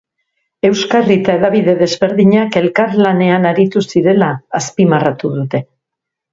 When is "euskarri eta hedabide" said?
0.69-1.75